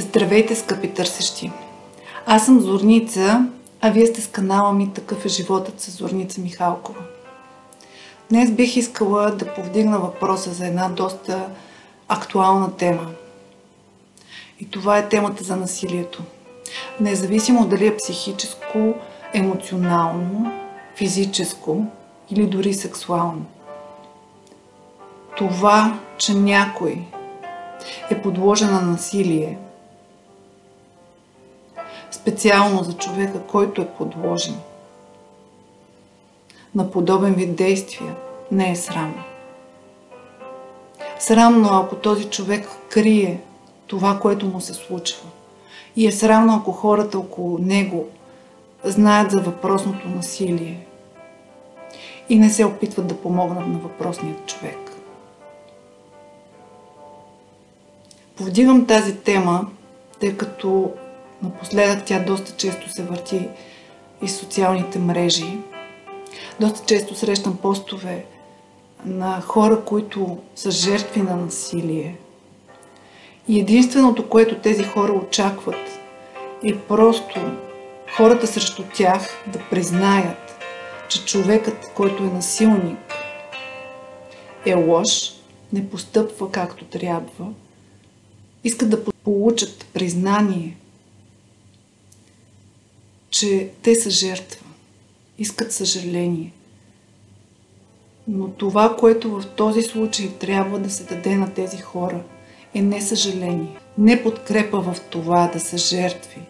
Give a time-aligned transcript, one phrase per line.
[0.00, 1.52] Здравейте, скъпи търсещи!
[2.26, 3.46] Аз съм Зорница,
[3.80, 7.00] а вие сте с канала ми Такъв е животът с Зорница Михалкова.
[8.30, 11.48] Днес бих искала да повдигна въпроса за една доста
[12.08, 13.06] актуална тема.
[14.60, 16.22] И това е темата за насилието.
[17.00, 18.94] Независимо дали е психическо,
[19.34, 20.52] емоционално,
[20.96, 21.84] физическо
[22.30, 23.44] или дори сексуално.
[25.36, 27.04] Това, че някой
[28.10, 29.58] е подложен на насилие,
[32.28, 34.54] специално за човека, който е подложен
[36.74, 38.14] на подобен вид действия,
[38.52, 39.22] не е срамно.
[41.18, 43.40] Срамно, ако този човек крие
[43.86, 45.26] това, което му се случва.
[45.96, 48.06] И е срамно, ако хората около него
[48.84, 50.86] знаят за въпросното насилие
[52.28, 54.92] и не се опитват да помогнат на въпросният човек.
[58.36, 59.66] Повдигам тази тема,
[60.20, 60.92] тъй като
[61.42, 63.48] напоследък тя доста често се върти
[64.22, 65.58] и социалните мрежи.
[66.60, 68.24] Доста често срещам постове
[69.04, 72.16] на хора, които са жертви на насилие.
[73.48, 76.00] И единственото, което тези хора очакват,
[76.64, 77.40] е просто
[78.16, 80.58] хората срещу тях да признаят,
[81.08, 83.14] че човекът, който е насилник,
[84.66, 85.32] е лош,
[85.72, 87.52] не постъпва както трябва–
[88.64, 90.76] искат да получат признание,
[93.30, 94.66] че те са жертва,
[95.38, 96.52] искат съжаление.
[98.28, 102.20] Но това, което в този случай трябва да се даде на тези хора,
[102.74, 106.40] е не съжаление, не подкрепа в това да са жертви,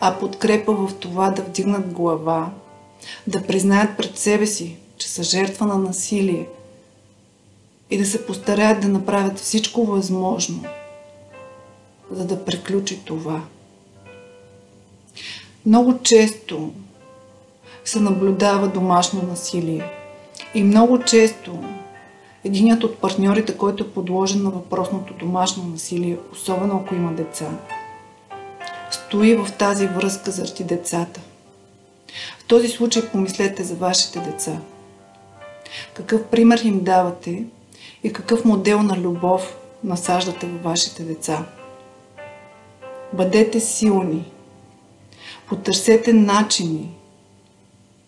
[0.00, 2.50] а подкрепа в това да вдигнат глава,
[3.26, 6.46] да признаят пред себе си, че са жертва на насилие
[7.90, 10.64] и да се постараят да направят всичко възможно–
[12.10, 13.42] за да приключи това.
[15.66, 16.72] Много често
[17.84, 19.84] се наблюдава домашно насилие
[20.54, 21.58] и много често
[22.44, 27.50] единият от партньорите, който е подложен на въпросното домашно насилие, особено ако има деца,
[28.90, 31.20] стои в тази връзка заради децата.
[32.38, 34.58] В този случай помислете за вашите деца.
[35.94, 37.44] Какъв пример им давате
[38.02, 41.44] и какъв модел на любов насаждате във вашите деца.
[43.12, 44.32] Бъдете силни.
[45.48, 46.94] Потърсете начини.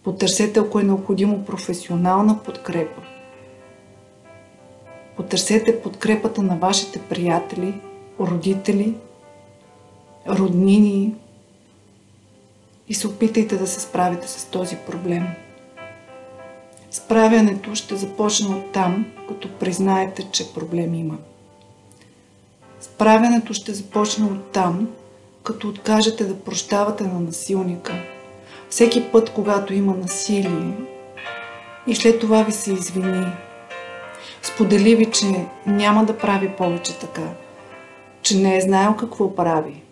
[0.04, 3.03] Потърсете, ако е необходимо, професионална подкрепа.
[5.16, 7.81] Потърсете подкрепата на вашите приятели,
[8.21, 8.94] родители,
[10.28, 11.15] роднини
[12.88, 15.26] и се опитайте да се справите с този проблем.
[16.91, 21.19] Справянето ще започне от там, като признаете, че проблем има.
[22.81, 24.88] Справянето ще започне от там,
[25.48, 27.94] като откажете да прощавате на насилника.
[28.70, 30.72] Всеки път, когато има насилие
[31.86, 33.26] и след това ви се извини,
[34.42, 37.34] сподели ви, че няма да прави повече така,
[38.22, 39.82] че не е знаел какво прави,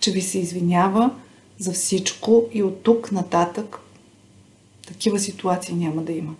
[0.00, 1.10] че ви се извинява
[1.58, 3.78] за всичко и от тук нататък
[4.86, 6.34] такива ситуации няма да има.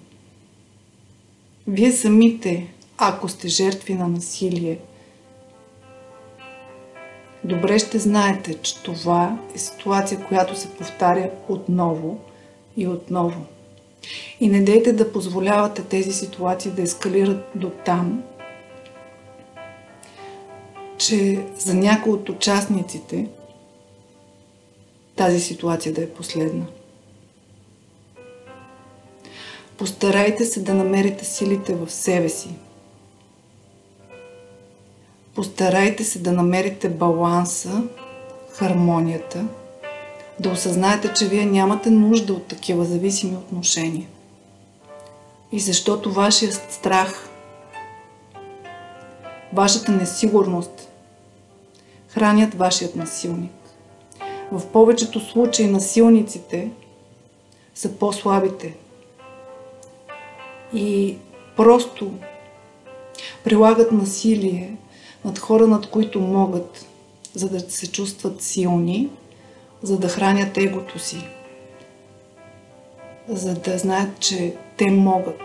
[1.67, 2.67] Вие самите,
[2.99, 4.79] ако сте жертви на насилие,
[7.45, 12.19] добре ще знаете, че това е ситуация, която се повтаря отново
[12.77, 13.47] и отново.
[14.41, 18.23] И не дейте да позволявате тези ситуации да ескалират до там,
[20.99, 23.27] че за някои от участниците
[25.17, 26.65] тази ситуация да е последна.
[29.77, 32.49] Постарайте се да намерите силите в себе си,
[35.35, 37.83] Постарайте се да намерите баланса,
[38.51, 39.45] хармонията,
[40.41, 44.07] да осъзнаете, че вие нямате нужда от такива зависими отношения.
[45.53, 47.29] И защото вашият страх,
[49.53, 50.89] вашата несигурност
[52.09, 53.53] хранят вашият насилник.
[54.53, 56.71] В повечето случаи насилниците
[57.75, 58.75] са по-слабите
[60.75, 61.17] и
[61.57, 62.13] просто
[63.45, 64.77] прилагат насилие
[65.25, 66.87] над хора, над които могат,
[67.35, 69.11] за да се чувстват силни,
[69.83, 71.29] за да хранят егото си,
[73.29, 75.41] за да знаят, че те могат.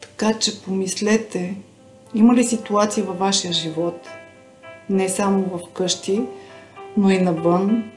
[0.00, 1.56] Така че помислете,
[2.14, 4.08] има ли ситуации във вашия живот,
[4.90, 6.22] не само в къщи,
[6.96, 7.90] но и навън,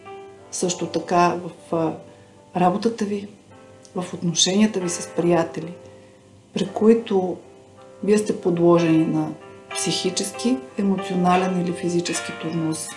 [0.51, 1.37] също така
[1.69, 1.93] в
[2.55, 3.27] работата ви,
[3.95, 5.73] в отношенията ви с приятели,
[6.53, 7.37] при които
[8.03, 9.29] вие сте подложени на
[9.75, 12.87] психически, емоционален или физически турмоз.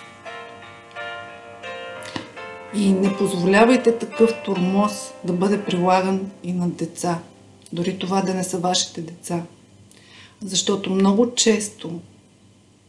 [2.75, 7.19] И не позволявайте такъв турмоз да бъде прилаган и на деца.
[7.73, 9.43] Дори това да не са вашите деца.
[10.41, 11.99] Защото много често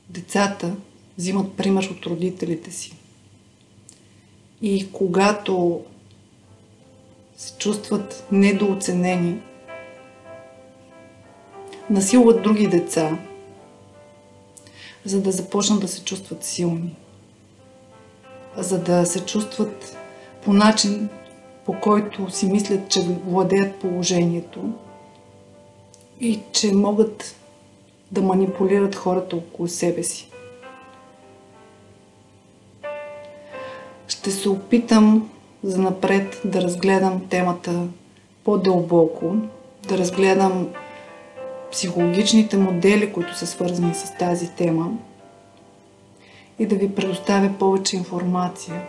[0.08, 0.74] децата
[1.18, 2.96] взимат пример от родителите си.
[4.62, 5.80] И когато
[7.36, 9.38] се чувстват недооценени,
[11.90, 13.18] насилват други деца,
[15.04, 16.96] за да започнат да се чувстват силни.
[18.56, 19.96] За да се чувстват
[20.44, 21.08] по начин,
[21.66, 24.72] по който си мислят, че владеят положението
[26.20, 27.36] и че могат
[28.12, 30.30] да манипулират хората около себе си.
[34.08, 35.30] Ще се опитам
[35.62, 37.86] за напред да разгледам темата
[38.44, 39.36] по-дълбоко,
[39.88, 40.68] да разгледам
[41.72, 44.92] психологичните модели, които са свързани с тази тема
[46.58, 48.82] и да ви предоставя повече информация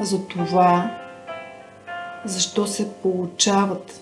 [0.00, 0.98] за това,
[2.24, 4.00] защо се получават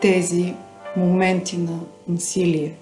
[0.00, 0.54] тези
[0.96, 1.78] моменти на
[2.08, 2.72] насилие.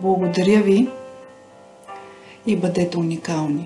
[0.00, 0.88] Благодаря ви
[2.46, 3.58] и бъдете уникални.